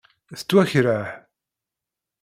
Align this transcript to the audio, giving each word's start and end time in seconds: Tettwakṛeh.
Tettwakṛeh. 0.37 1.07